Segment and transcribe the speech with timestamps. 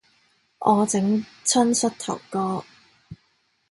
[0.57, 2.65] 我整親膝頭哥